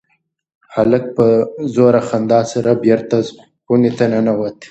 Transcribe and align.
هلک 0.73 1.03
په 1.15 1.25
زوره 1.73 2.01
خندا 2.07 2.41
سره 2.53 2.71
بېرته 2.85 3.17
خونې 3.65 3.91
ته 3.97 4.05
ننوت. 4.11 4.55